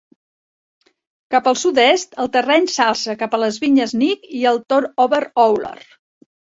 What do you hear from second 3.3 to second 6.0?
a les vinyes Nick i el tor Over Owler.